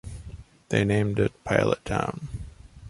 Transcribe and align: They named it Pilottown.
They 0.69 0.83
named 0.83 1.19
it 1.19 1.31
Pilottown. 1.43 2.25